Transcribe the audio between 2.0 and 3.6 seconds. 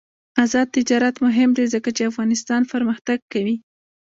افغانستان پرمختګ کوي.